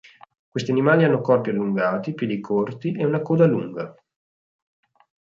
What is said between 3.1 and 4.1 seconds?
coda lunga.